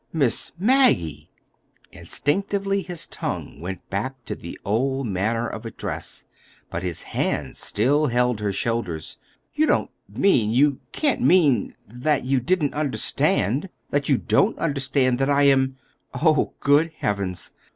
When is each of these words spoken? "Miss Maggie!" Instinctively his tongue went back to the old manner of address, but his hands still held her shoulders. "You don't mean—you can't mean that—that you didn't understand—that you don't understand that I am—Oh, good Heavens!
"Miss 0.11 0.51
Maggie!" 0.57 1.29
Instinctively 1.91 2.81
his 2.81 3.05
tongue 3.05 3.59
went 3.59 3.87
back 3.91 4.25
to 4.25 4.33
the 4.35 4.57
old 4.65 5.05
manner 5.05 5.47
of 5.47 5.63
address, 5.63 6.25
but 6.71 6.81
his 6.81 7.03
hands 7.03 7.59
still 7.59 8.07
held 8.07 8.39
her 8.39 8.51
shoulders. 8.51 9.19
"You 9.53 9.67
don't 9.67 9.91
mean—you 10.09 10.79
can't 10.91 11.21
mean 11.21 11.75
that—that 11.87 12.23
you 12.25 12.39
didn't 12.39 12.73
understand—that 12.73 14.09
you 14.09 14.17
don't 14.17 14.57
understand 14.57 15.19
that 15.19 15.29
I 15.29 15.43
am—Oh, 15.43 16.53
good 16.61 16.93
Heavens! 16.97 17.51